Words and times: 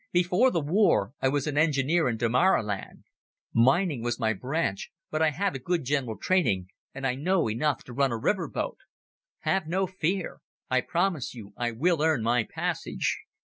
"Before 0.11 0.49
the 0.49 0.61
war 0.61 1.13
I 1.21 1.27
was 1.27 1.45
an 1.45 1.59
engineer 1.59 2.09
in 2.09 2.17
Damaraland. 2.17 3.03
Mining 3.53 4.01
was 4.01 4.19
my 4.19 4.33
branch, 4.33 4.89
but 5.11 5.21
I 5.21 5.29
had 5.29 5.55
a 5.55 5.59
good 5.59 5.83
general 5.85 6.17
training, 6.17 6.69
and 6.91 7.05
I 7.05 7.13
know 7.13 7.47
enough 7.47 7.83
to 7.83 7.93
run 7.93 8.11
a 8.11 8.17
river 8.17 8.47
boat. 8.47 8.79
Have 9.41 9.67
no 9.67 9.85
fear. 9.85 10.39
I 10.71 10.81
promise 10.81 11.35
you 11.35 11.53
I 11.55 11.69
will 11.69 12.01
earn 12.01 12.23
my 12.23 12.43
passage." 12.49 13.19